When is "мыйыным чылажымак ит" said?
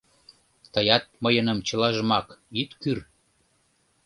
1.23-2.71